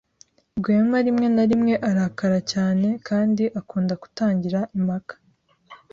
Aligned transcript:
Rwema 0.57 0.97
rimwe 1.05 1.27
na 1.35 1.43
rimwe 1.49 1.73
arakara 1.89 2.39
cyane 2.51 2.87
kandi 3.07 3.43
akunda 3.59 3.93
gutangira 4.03 4.59
impaka. 4.77 5.13